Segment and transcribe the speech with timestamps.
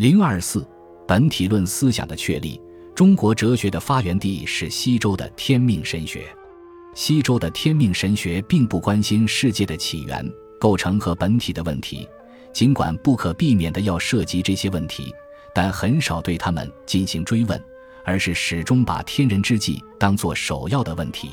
[0.00, 0.66] 零二四，
[1.06, 2.58] 本体论思想的确立。
[2.94, 6.26] 中国哲学的发源地是西周的天命神学。
[6.94, 10.26] 西周的天命神学并不关心世界的起源、
[10.58, 12.08] 构成和本体的问题，
[12.50, 15.12] 尽管不可避免的要涉及这些问题，
[15.54, 17.62] 但很少对他们进行追问，
[18.02, 21.32] 而是始终把天人之际当作首要的问题。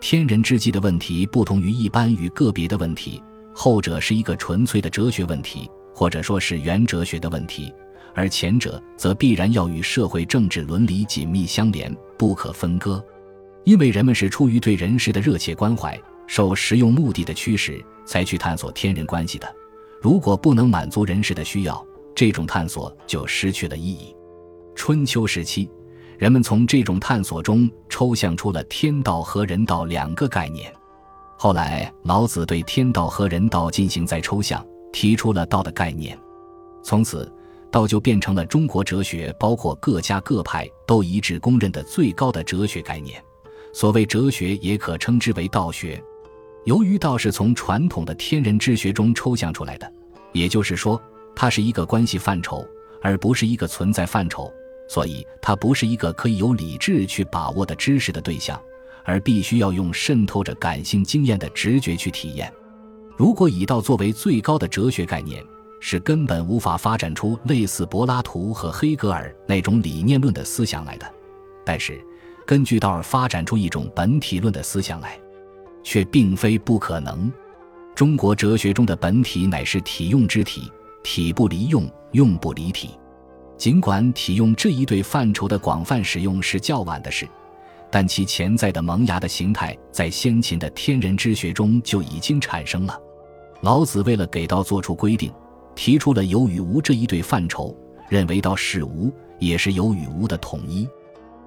[0.00, 3.22] 天人之际的问题不同于一般与个别的问题，
[3.54, 7.72] 后者是一个纯粹的哲学问题，或者说是原哲学的问题。
[8.14, 13.02] 而前者则必然要与社会、政治、伦理紧密相连，不可分割。
[13.64, 19.54] 因为人们是出于对人世的热切关怀，受实用目的的驱使，才去探索天人关系的。
[20.00, 24.14] 如果不能满足人世的需要，这种探索就失去了意义。
[24.74, 25.70] 春秋时期，
[26.18, 30.72] 人们从这种探索中抽象出了天道和人道两个概念。
[31.38, 36.18] 后来，老子对天道和人道进行再抽象，提出了道的概念。
[36.82, 37.32] 从此。
[37.72, 43.20] 道就变成了中国哲学，包括各家各派都一致公认的最高的哲学概念。
[43.72, 46.00] 所谓哲学，也可称之为道学。
[46.64, 49.90] 由于道是从传统的天人之学中抽象出来的，
[50.32, 51.00] 也就是说，
[51.34, 52.64] 它是一个关系范畴，
[53.00, 54.52] 而不是一个存在范畴，
[54.86, 58.60] 所以它不是一个可以由理智去把握的知识的对象，
[59.02, 62.52] 而必须要用渗透着感性经验的直觉去体验。
[63.16, 65.42] 如果以道作为最高的哲学概念，
[65.84, 71.12] 是根本无法发展出类似柏拉图和黑格尔那种理念论的思想来的，
[71.66, 72.00] 但是
[72.46, 75.18] 根据道尔发展出一种本体论的思想来，
[75.82, 77.30] 却并非不可能。
[77.96, 80.70] 中国哲学中的本体乃是体用之体，
[81.02, 82.90] 体不离用，用不离体。
[83.58, 87.28] 尽管体用这一对范畴的广泛使用是较晚的事，
[87.90, 92.96] 但其潜在的萌芽的形态在先秦的天人之学中就已经产生了。
[93.62, 95.32] 老子为了给道做出规定。
[95.74, 97.76] 提出了有与无这一对范畴，
[98.08, 100.88] 认为道是无，也是有与无的统一。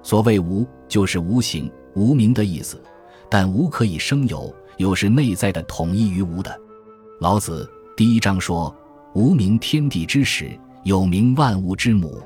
[0.02, 2.80] 所谓无，就是无形、无名的意思。
[3.28, 6.60] 但无可以生有，有是内在的统一于无的。
[7.20, 8.74] 老子第一章说
[9.14, 12.22] ：“无名，天地之始；有名，万物之母。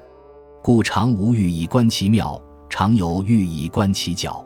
[0.63, 2.39] 故常无欲以观其妙，
[2.69, 4.45] 常有欲以观其徼。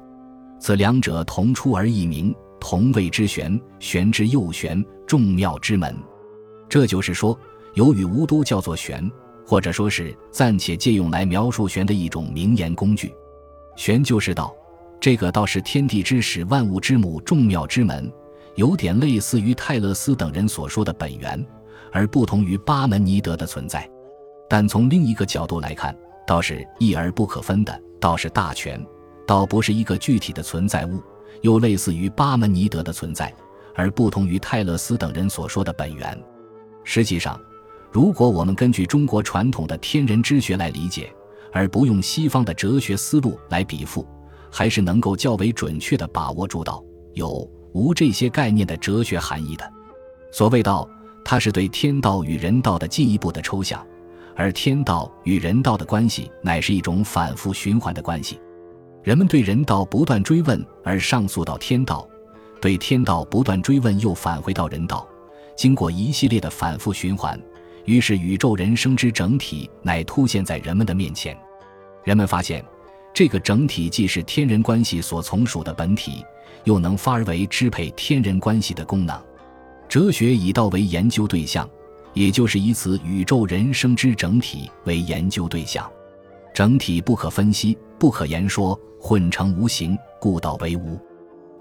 [0.61, 3.61] 此两者，同出而异名，同谓之玄。
[3.81, 5.97] 玄之又玄，众妙之门。”
[6.69, 7.37] 这就是说，
[7.75, 9.11] 有与无都叫做玄，
[9.47, 13.13] 或者说是暂且借用来描述玄的一种名言工具。
[13.77, 14.55] 玄就是道，
[15.01, 18.11] 这个道是天地之始、万物之母、众妙之门，
[18.55, 21.45] 有点类似于泰勒斯等人所说的本源，
[21.93, 23.89] 而不同于巴门尼德的存在。
[24.49, 25.97] 但从另一个角度来看，
[26.27, 28.81] 道是一而不可分的，道是大全，
[29.27, 31.03] 道不是一个具体的存在物，
[31.43, 33.35] 又类似于巴门尼德的存在，
[33.75, 36.17] 而不同于泰勒斯等人所说的本源。
[36.85, 37.41] 实际上，
[37.95, 41.15] 如果我们根据中国传统的天人之学来理解，
[41.53, 44.05] 而不用西方的哲学思路来比附，
[44.51, 49.73] 还是能够较为准确地把握住道有无这些概念的哲学含义的。
[50.33, 50.91] 所谓道，
[51.25, 53.87] 它是对天道与人道的进一步的抽象，
[54.35, 58.41] 而天道与人道的关系乃是一种反复循环的关系。
[59.05, 62.05] 人们对人道不断追问而上溯到天道，
[62.61, 65.07] 对天道不断追问又返回到人道。
[65.57, 67.41] 经过一系列的反复循环，
[67.85, 71.37] 于是宇宙人生之整体乃凸现在人们的面前。
[72.03, 72.65] 人们发现，
[73.13, 76.25] 这个整体既是天人关系所从属的本体，
[76.65, 79.19] 又能发而为支配天人关系的功能。
[79.89, 81.69] 哲学以道为研究对象，
[82.13, 85.91] 也就是以此宇宙人生之整体为研究对象。
[86.55, 90.99] 整体不可分析，不可言说，混成无形，故道为无。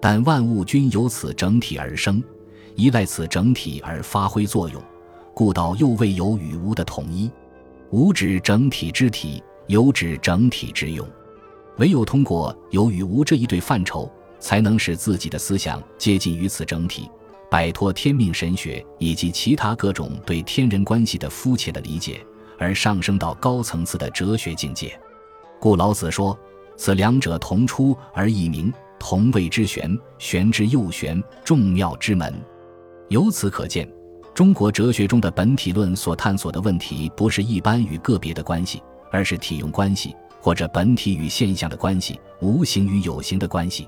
[0.01, 2.23] 但万物均由此整体而生。
[2.75, 4.81] 依赖此整体而发挥作用，
[5.33, 7.29] 故道又未有与无的统一。
[7.89, 11.07] 无指整体之体，有指整体之用。
[11.77, 17.09] 唯有通过有与无这一对范畴，才能使自己的思想接近于此整体，
[17.49, 22.25] 摆脱天命神学以及其他各种对天人关系的肤浅的理解，
[22.57, 24.99] 而上升到高层次的哲学境界。
[25.59, 26.37] 故老子说
[26.77, 29.97] ：“此两者，同出而异名，同谓之玄。
[30.17, 32.33] 玄之又玄，众妙之门。”
[33.09, 33.87] 由此可见，
[34.33, 38.81] 中国哲学中的本体论所探索的问题，不是一般与个别的关系，
[39.11, 43.87] 而是体用关系，或者本体与现象的关系，无形与有形的关系。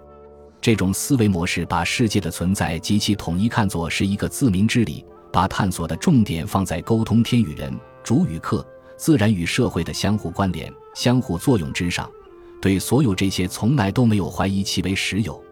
[0.61, 8.63] 这种思维模式把世界的存在及其统一看作是一个自明之理，把探索的重点放在沟通天与人、主与客、
[8.97, 12.07] 自然与社会的相互关联、相互作用之上，
[12.61, 15.43] 对所有这些从来都没有怀疑其为实有，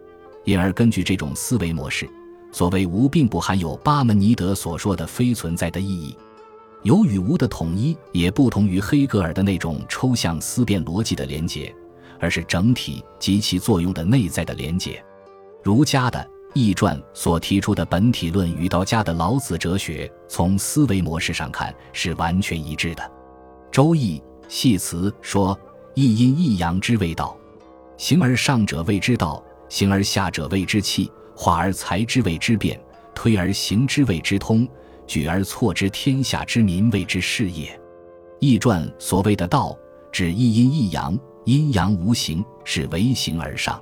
[0.44, 2.08] 因而根据这种思维模式。
[2.54, 6.16] 所谓无，并不含有巴门尼德所说的非存在的意义。
[6.84, 11.74] 有与无的统一也不同于黑格尔的那种抽象思辨逻辑的连结，
[12.20, 15.04] 而是整体及其作用的内在的连结。
[15.64, 16.20] 儒家的
[16.54, 23.02] 《易传》所提出的本体论与道家的老子哲学，从思维模式上看是完全一致的。
[23.72, 25.58] 《周易》系辞说
[25.94, 27.36] ：“一阴一阳之谓道，
[27.96, 32.80] 形而上者谓之道，形而下者谓之器，化而裁之谓之变，
[33.14, 34.68] 推而行之谓之通。”
[35.06, 37.66] 举而错之，天下之民谓之事也。
[38.40, 39.76] 《易传》所谓的道，
[40.10, 43.78] 指一阴一阳，阴阳无形，是为形而上。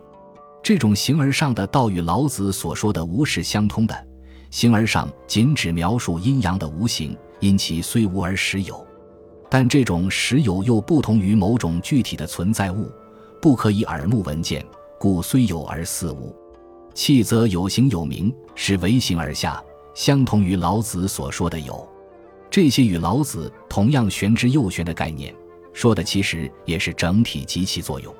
[0.64, 4.06] 这种形而上的道与老子所说的无是相通的。
[4.50, 8.84] 形而上仅指描述阴阳的无形，因其虽无而实有。
[9.48, 12.90] 但这种实有又不同于某种具体的存在物，
[13.40, 14.66] 不可以耳目闻见，
[14.98, 16.34] 故虽有而似无。
[16.94, 19.62] 气则有形有名，是唯形而下。
[19.94, 21.86] 相同于老子所说的有，
[22.50, 25.34] 这些与老子同样玄之又玄的概念，
[25.74, 28.14] 说的其实也是整体及其作用。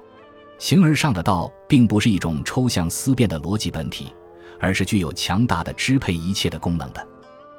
[0.58, 4.12] 形而上的道，并不是一种抽象思辨的逻辑本体，
[4.60, 7.08] 而是具有强大的支配一切的功能的。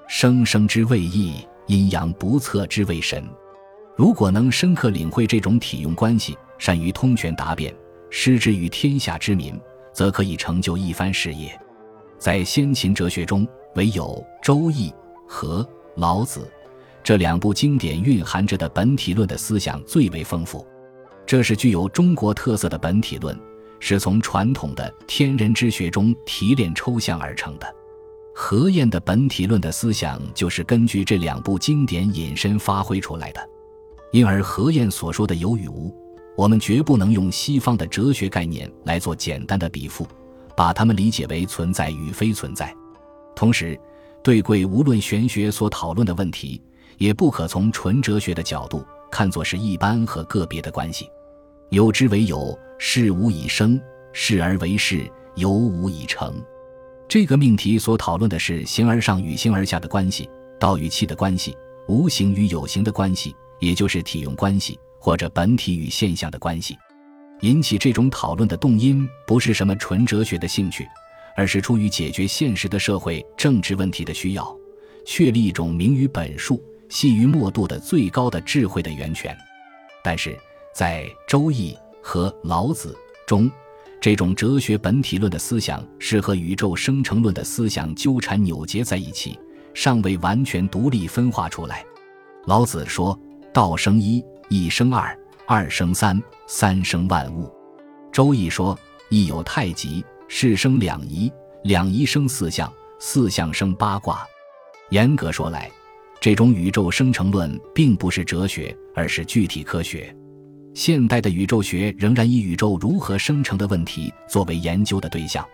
[0.08, 3.28] 生生之谓义，阴阳不测之谓神。
[3.96, 7.76] 如果能深刻领会这种体用关系，善于通权达变，
[8.12, 9.60] 施之于天下之民，
[9.94, 11.58] 则可以成就一番事业。
[12.18, 14.06] 在先秦哲学中，唯有
[14.44, 14.90] 《周易》
[15.28, 15.64] 和
[15.96, 16.40] 《老子》
[17.04, 20.66] 这两部经典蕴含着的本体论的思想最为丰富。
[21.26, 23.38] 这是具有中国特色的本体论，
[23.80, 27.76] 是从传统的天人之学中提炼抽象而成的。
[28.36, 33.50] 何晏的本体论的思想就是根据这两部经典引申发挥出来的。
[34.12, 35.94] 因而，何晏所说的有与无，
[36.36, 40.08] 我们绝不能用西方的哲学概念来做简单的比附，
[40.56, 42.74] 把它们理解为存在与非存在。
[43.36, 43.80] 同时，
[44.24, 46.62] 对贵无论玄学所讨论的问题，
[46.98, 51.08] 也不可从纯哲学的角度看作是一般和个别的关系。
[51.70, 53.80] 有之为有，事无以生；
[54.12, 56.34] 事而为事，有无以成。
[57.08, 61.56] 这个命题所讨论的是形而上与形而下的关系，道与气的关系，
[61.88, 66.78] 无形与有形的关系，也就是体用关系或者本体与现象的关系。
[67.42, 70.88] 引起这种讨论的动因，不是什么纯哲学的兴趣。
[71.36, 74.56] 而是出于解决现实的社会政治问题的需要，
[75.04, 79.36] 确立一种明于本数、细于末度的最高的智慧的源泉。
[80.04, 80.38] 但是
[80.76, 81.74] 在《周易》
[82.04, 82.96] 和《老子》
[83.28, 83.50] 中，
[84.00, 89.40] 这种哲学本体论的思想是和宇宙生成论的思想纠缠扭结在一起，
[89.74, 91.84] 尚未完全独立分化出来。
[92.46, 93.20] 老子说
[93.52, 95.18] ：“道生一，一生二，
[95.48, 97.48] 二生三，三生万物。”
[98.12, 98.78] 《周易》说
[99.10, 100.04] ：“一有太极。”
[100.36, 101.32] 是生两仪，
[101.64, 104.26] 两仪生四象，四象生八卦。
[104.90, 105.70] 严格说来，
[106.20, 110.16] 这种宇宙生成论并不是哲学，而是具体科学。
[110.74, 115.48] 现代的宇宙学仍然以宇宙如何生成的问题作为研究的对象。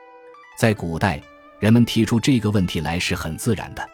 [0.57, 1.21] 在古代，
[1.59, 3.85] 人们提出这个问题来是很自然的。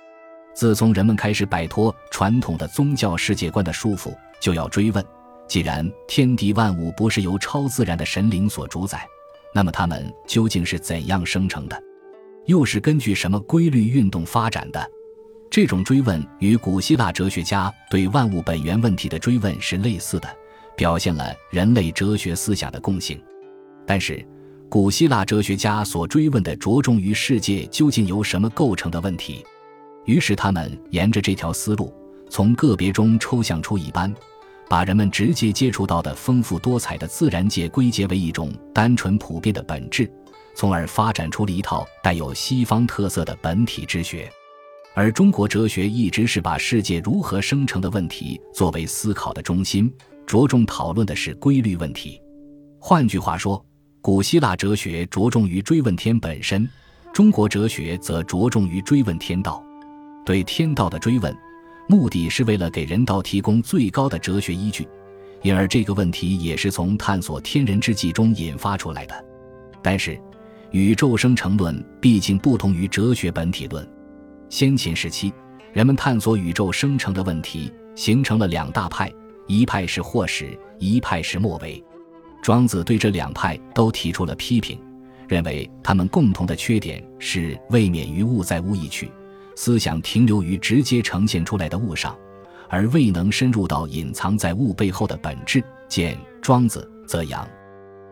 [0.56, 5.06] 自从人们开始摆脱传统的宗教世界观的束缚，就要追问：
[5.48, 9.06] 既然天地万物不是由超自然的神灵所主宰，
[9.54, 11.78] 那么它们究竟是怎样生成的？
[12.46, 14.90] 又是根据什么规律运动发展的？
[15.52, 20.30] 这种追问与古希腊哲学家对万物本源问题的追问是类似的，
[20.78, 23.22] 表现了人类哲学思想的共性。
[23.86, 24.25] 但是，
[24.70, 29.46] 古希腊哲学家所追问的着重于世界究竟由什么构成的问题。
[30.05, 31.93] 于是，他们沿着这条思路，
[32.29, 34.13] 从个别中抽象出一般。
[34.67, 40.12] 把人们直接接触到的丰富多彩的自然界归结为一种单纯普遍的本质，
[40.55, 44.27] 从而发展出了一套带有西方特色的本体之学。
[44.95, 49.91] 而中国哲学一直是把世界如何生成的问题作为思考的中心，
[50.25, 52.19] 着重讨论的是规律问题。
[52.79, 53.63] 换句话说，
[54.01, 56.67] 古希腊哲学着重于追问天本身，
[57.13, 59.63] 中国哲学则着重于追问天道。
[60.25, 61.36] 对天道的追问。
[61.88, 64.88] 目的是为了给人道提供最高的哲学依据，
[65.44, 69.25] 因而这个问题也是从探索天人之际中引发出来的。
[69.84, 70.20] 但是，
[70.72, 73.88] 宇宙生成论毕竟不同于哲学本体论。
[74.50, 75.32] 先秦时期，
[75.74, 79.12] 人们探索宇宙生成的问题，形成了两大派，
[79.46, 81.84] 一派是霍始，一派是莫为。
[82.41, 84.79] 庄子对这两派都提出了批评，
[85.27, 89.12] 认为他们共同的缺点是未免于物在物易去。
[89.55, 92.15] 思想停留于直接呈现出来的物上，
[92.69, 95.63] 而未能深入到隐藏在物背后的本质。
[95.88, 97.47] 见庄子则阳。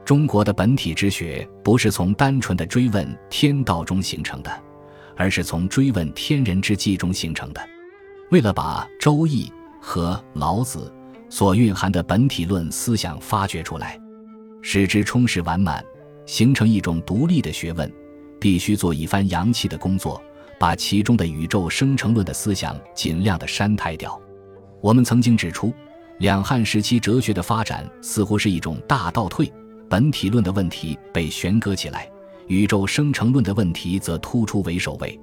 [0.05, 4.63] 中国的本体之学不是从单纯的追问天道中形成的，
[5.15, 7.61] 而是从追问天人之际中形成的。
[8.29, 9.45] 为了把《周易》
[9.81, 10.93] 和老子
[11.29, 13.99] 所蕴含的本体论思想发掘出来，
[14.61, 15.83] 使之充实完满，
[16.25, 17.91] 形成一种独立的学问，
[18.39, 20.21] 必须做一番洋气的工作，
[20.63, 24.17] 把其中的宇宙生成论的思想尽量的删汰掉。
[24.79, 25.73] 我们曾经指出，
[26.19, 29.51] 两汉时期哲学的发展似乎是一种大倒退，
[29.89, 32.09] 本体论的问题被悬搁起来，
[32.47, 35.19] 宇宙生成论的问题则突出为首位。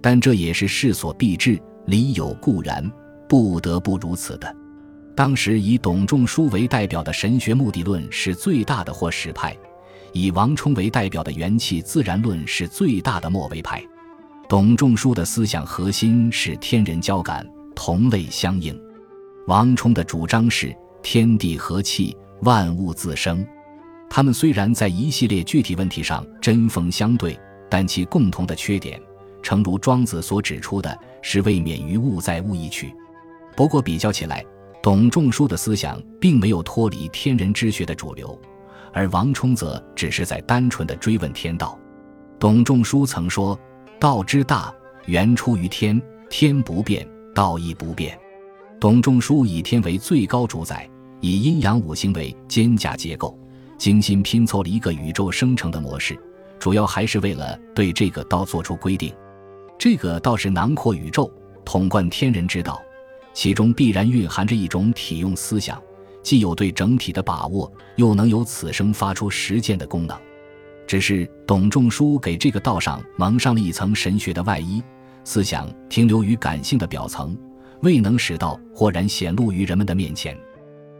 [0.00, 2.88] 但这也是势所必至，理有固然，
[3.28, 4.56] 不得不如此的。
[5.16, 9.52] 当时以董仲舒为代表的神学目的论是最大的或实派，
[10.12, 13.82] 以王充为代表的元气自然论是最大的末位派。
[14.48, 18.72] 董仲舒的思想核心是天人交感，同类相应；
[19.48, 20.72] 王充的主张是
[21.02, 23.44] 天地和气，万物自生。
[24.08, 27.36] 他们虽然在一系列具体问题上针锋相对，
[27.68, 29.00] 但其共同的缺点。
[29.42, 32.94] 诚如庄子所指出的，是未免于物在物易去。
[33.56, 34.44] 不过比较起来，
[34.80, 38.40] 董仲舒的思想并没有脱离天人之学的主流，
[38.92, 41.76] 而王充则只是在单纯的追问天道。
[42.38, 43.58] 董仲舒曾说
[43.98, 44.72] ：“道之大，
[45.06, 48.18] 源出于天，天不变，道亦不变。”
[48.78, 50.88] 董仲舒以天为最高主宰，
[51.22, 53.36] 以阴阳五行为肩胛结构，
[53.78, 56.14] 精心拼凑了一个宇宙生成的模式，
[56.58, 59.14] 主要还是为了对这个道做出规定。
[59.78, 61.32] 这个倒是囊括宇宙、
[61.64, 62.82] 统贯天人之道，
[63.32, 65.82] 其中必然蕴含着一种体用思想，
[66.22, 70.14] 既有对整体的把握，又能由此生发出实践的功能。
[70.86, 74.82] 只是董仲舒给这个道上蒙上了一层神学的外衣，
[75.24, 77.36] 思想停留于感性的表层，
[77.82, 80.36] 未能使道豁然显露于人们的面前。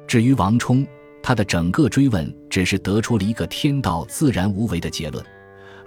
[0.06, 0.86] 至于王充，
[1.22, 5.24] 他的整个追问只是得出了一个天道自然无为的结论。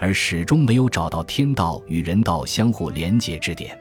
[0.01, 3.77] 而始终没有找到天道与人道相互连结之点。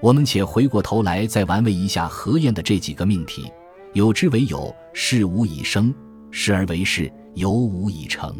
[0.00, 3.50] 我们且回过头来再玩味一下何晏的这几个命题：
[3.92, 5.92] 有之为有，事无以生；
[6.30, 8.32] 事而为事，有无以成。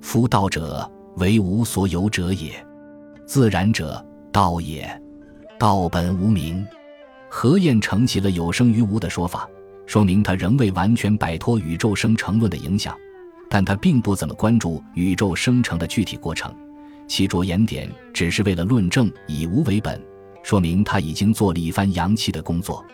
[0.00, 2.52] 夫道者，为无所有者也；
[3.26, 4.88] 自然者，道也。
[5.58, 6.66] 道本无名。
[7.28, 9.48] 何晏承袭了有生于无的说法，
[9.86, 12.96] 说明他仍未完全摆脱宇宙生成论的影响。
[13.48, 16.54] 但他并不怎么关注宇宙生成的具体过程，
[17.06, 20.00] 其着眼点只是为了论证以无为本，
[20.42, 22.84] 说明他已经做了一番洋气的工作。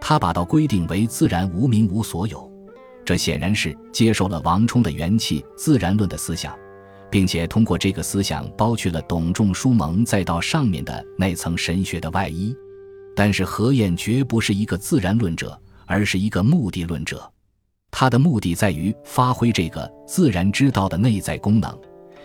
[0.00, 2.50] 他把道规定为自然无名无所有，
[3.04, 6.56] 这显然是接受了王充的元气自然论的思想，
[7.10, 12.54] 并且通过这个思想剥去了董仲舒蒙再到上面的那层神学的外衣。
[13.16, 15.56] 但是何晏绝不是一个自然论者，
[15.86, 17.30] 而是一个目的论者。
[17.90, 21.72] 他的目的在于发挥这个自然之道的内在功能，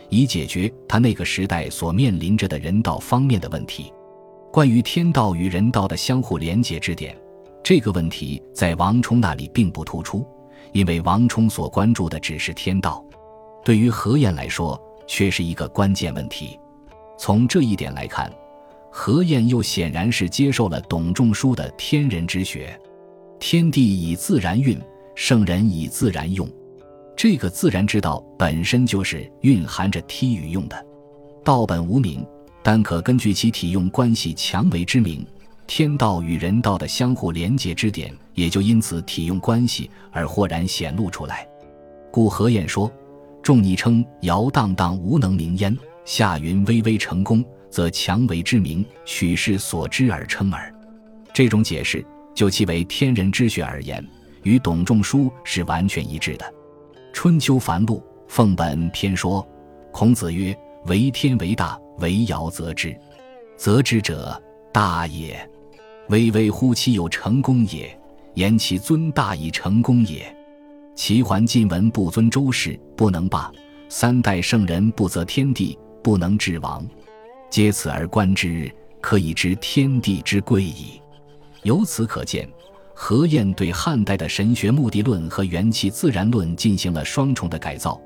[0.10, 3.94] 以解决他那个时代所面临着的人道方面的问题。
[4.52, 7.16] 关于天道与人道的相互连结之点，
[7.64, 10.26] 这个问题在王充那里并不突出，
[10.72, 13.04] 因为王充所关注的只是天道。
[13.64, 16.60] 对于何晏来说，却是一个关键问题。
[17.18, 18.32] 从这一点来看，
[18.92, 22.80] 何晏又显然是接受了董仲舒的天人之学，
[23.40, 24.80] 天地以自然运。
[25.16, 26.50] 圣人以自然用，
[27.14, 30.86] 这个自然之道本身就是蕴含着梯与用的。
[31.44, 32.26] 道本无名，
[32.64, 35.28] 但可根据其体用关系强为之名。
[35.70, 41.48] 天道与人道的相互连结之点，也就因此体用关系而豁然显露出来。
[42.12, 42.92] 故何晏说
[43.44, 50.74] ：“众拟称摇荡荡无能名焉，下云微微成功，则强为之名，取世所知而称耳。”
[51.32, 54.04] 这种解释，就其为天人之学而言。
[54.42, 56.46] 与董仲舒是完全一致的，
[57.14, 57.98] 《春秋繁露·
[58.28, 59.48] 奉本篇》说
[59.94, 60.58] ：“孔子曰
[60.88, 63.00] ：‘为天为大，为尧则之，
[63.56, 64.42] 则之者
[64.74, 65.48] 大也。
[66.10, 67.96] 巍巍乎其有成功也，
[68.34, 70.36] 言其尊大以成功也。
[70.96, 73.52] 齐桓晋文不尊周室，不能霸；
[73.90, 76.84] 三代圣人不择天地，不能治王。
[77.50, 81.00] 皆此而观之，可以知天地之贵矣。’
[81.64, 82.50] 由此可见。”
[83.02, 87.98] 何晏对汉代的神学目的论和元气自然论进行了双重的改造，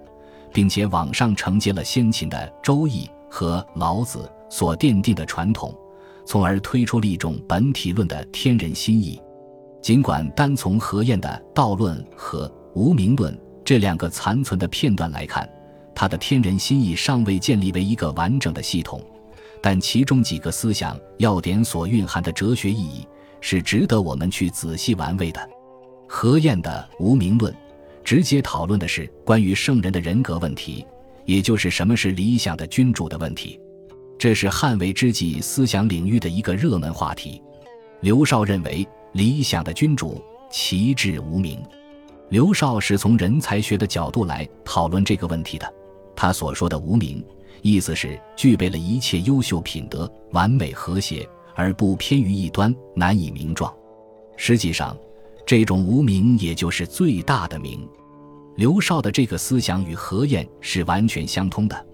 [0.54, 5.76] 并且往上承接了先秦的《周易》和老子所奠定的传统，
[6.26, 9.22] 从而推出了一种本体论的天人心意。
[9.82, 15.48] 尽管单从何晏的道论和无名论这两个残存的片段来看，
[15.94, 19.02] 他的天人心意尚未建立为一个完整的系统，
[19.62, 23.06] 但其中几个思想要点所蕴含的哲学意义。
[23.46, 25.50] 是值得我们去仔细玩味的。
[26.08, 27.54] 何晏的《无名论》
[28.02, 30.88] 直接讨论的是关于圣人的人格问题，
[31.26, 33.60] 也就是什么是理想的君主的问题。
[34.24, 37.44] 这是汉魏之际思想领域的一个热门话题。
[38.00, 41.62] 刘少认为，理想的君主其志无名。
[42.30, 45.70] 刘少是从人才学的角度来讨论这个问题的。
[46.16, 47.22] 他所说的无名，
[47.62, 53.76] 意思是具备了一切优秀品德，完美和谐，而不偏于一端，难以名状。
[54.38, 54.98] 实际上，
[55.46, 57.86] 这种无名也就是最大的名。
[58.56, 61.86] 刘少的这个思想与何晏是完全相通的，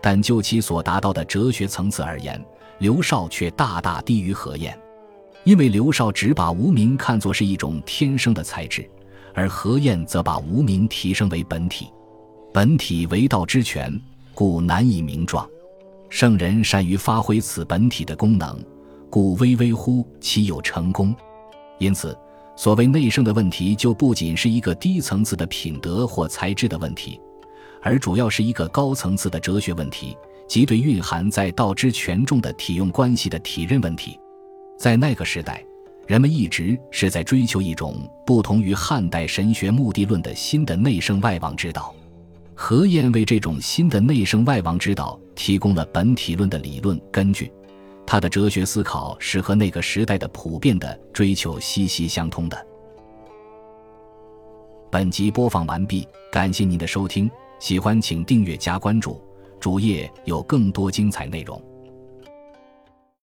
[0.00, 2.42] 但就其所达到的哲学层次而言，
[2.78, 4.76] 刘少却大大低于何晏。
[5.44, 8.88] 因为刘少只把无名看作是一种天生的才智，
[9.34, 11.88] 而何晏则把无名提升为本体。
[12.52, 14.00] 本体为道之权，
[14.34, 15.48] 故难以名状。
[16.08, 18.58] 圣人善于发挥此本体的功能，
[19.10, 21.14] 故微微乎其有成功。
[21.78, 22.16] 因此。
[22.58, 27.20] 所谓内圣的问题，就不仅是一个低层次的品德或才智的问题，
[27.86, 34.18] 而主要是一个高层次的哲学问题，即对蕴含在道之权重的体用关系的体认问题。
[34.76, 35.64] 在那个时代，
[36.04, 37.94] 人们一直是在追求一种
[38.26, 41.94] 不同于汉代神学目的论的新的内圣外王之道。
[42.56, 47.52] 何晏为这种新的内圣外王之道提供了本体论的理论根据。
[48.04, 52.66] 他的哲学思考是和那个时代的普遍的追求息息相通的。
[54.90, 59.20] 本集播放完毕，感谢您的收听，喜欢请订阅加关注，
[59.58, 61.62] 主页有更多精彩内容。